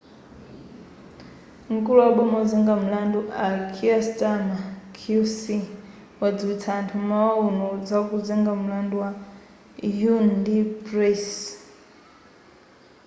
mkulu 1.73 1.99
waboma 2.03 2.35
ozenga 2.43 2.73
milandu 2.83 3.19
a 3.45 3.45
kier 3.73 3.99
starmer 4.09 4.61
qc 4.97 5.41
wadziwitsa 6.21 6.69
anthu 6.79 6.95
m'mawa 7.01 7.33
uno 7.49 7.67
za 7.89 7.97
kuzenga 8.09 8.51
mlandu 8.63 8.97
a 9.07 9.09
huhne 9.99 10.33
ndi 10.41 10.55
pryce 10.85 11.39